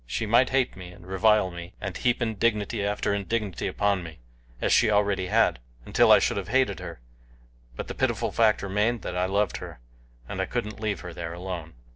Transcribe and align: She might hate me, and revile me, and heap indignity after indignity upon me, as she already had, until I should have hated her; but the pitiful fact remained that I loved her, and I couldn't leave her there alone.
She 0.07 0.25
might 0.25 0.49
hate 0.49 0.75
me, 0.75 0.89
and 0.89 1.05
revile 1.05 1.51
me, 1.51 1.73
and 1.79 1.95
heap 1.95 2.23
indignity 2.23 2.83
after 2.83 3.13
indignity 3.13 3.67
upon 3.67 4.01
me, 4.01 4.17
as 4.59 4.73
she 4.73 4.89
already 4.89 5.27
had, 5.27 5.59
until 5.85 6.11
I 6.11 6.17
should 6.17 6.37
have 6.37 6.47
hated 6.47 6.79
her; 6.79 6.99
but 7.75 7.87
the 7.87 7.93
pitiful 7.93 8.31
fact 8.31 8.63
remained 8.63 9.03
that 9.03 9.15
I 9.15 9.27
loved 9.27 9.57
her, 9.57 9.79
and 10.27 10.41
I 10.41 10.47
couldn't 10.47 10.79
leave 10.79 11.01
her 11.01 11.13
there 11.13 11.33
alone. 11.33 11.75